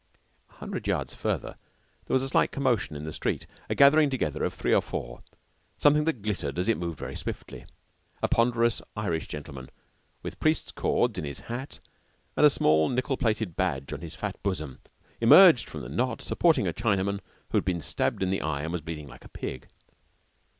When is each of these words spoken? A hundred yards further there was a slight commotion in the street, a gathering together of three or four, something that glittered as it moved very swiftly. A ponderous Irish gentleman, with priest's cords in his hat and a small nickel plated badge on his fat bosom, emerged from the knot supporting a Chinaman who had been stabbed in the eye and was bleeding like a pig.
A 0.49 0.53
hundred 0.53 0.87
yards 0.87 1.13
further 1.13 1.57
there 2.07 2.13
was 2.15 2.23
a 2.23 2.29
slight 2.29 2.49
commotion 2.51 2.95
in 2.95 3.03
the 3.03 3.13
street, 3.13 3.45
a 3.69 3.75
gathering 3.75 4.09
together 4.09 4.43
of 4.43 4.51
three 4.51 4.73
or 4.73 4.81
four, 4.81 5.21
something 5.77 6.05
that 6.05 6.23
glittered 6.23 6.57
as 6.57 6.67
it 6.67 6.79
moved 6.79 6.97
very 6.97 7.15
swiftly. 7.15 7.65
A 8.23 8.27
ponderous 8.27 8.81
Irish 8.97 9.27
gentleman, 9.27 9.69
with 10.23 10.39
priest's 10.39 10.71
cords 10.71 11.19
in 11.19 11.23
his 11.23 11.41
hat 11.41 11.79
and 12.35 12.47
a 12.47 12.49
small 12.49 12.89
nickel 12.89 13.15
plated 13.15 13.55
badge 13.55 13.93
on 13.93 14.01
his 14.01 14.15
fat 14.15 14.41
bosom, 14.41 14.79
emerged 15.19 15.69
from 15.69 15.81
the 15.83 15.87
knot 15.89 16.23
supporting 16.23 16.65
a 16.65 16.73
Chinaman 16.73 17.19
who 17.51 17.59
had 17.59 17.65
been 17.65 17.79
stabbed 17.79 18.23
in 18.23 18.31
the 18.31 18.41
eye 18.41 18.63
and 18.63 18.71
was 18.71 18.81
bleeding 18.81 19.07
like 19.07 19.23
a 19.23 19.29
pig. 19.29 19.67